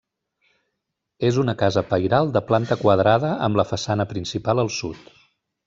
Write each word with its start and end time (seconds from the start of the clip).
És 1.29 1.37
una 1.43 1.55
casa 1.59 1.83
pairal 1.91 2.33
de 2.39 2.43
planta 2.49 2.79
quadrada, 2.81 3.35
amb 3.49 3.63
la 3.63 3.69
façana 3.75 4.09
principal 4.15 4.67
al 4.67 4.77
sud. 4.81 5.17